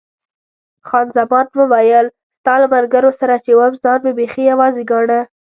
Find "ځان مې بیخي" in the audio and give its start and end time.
3.83-4.43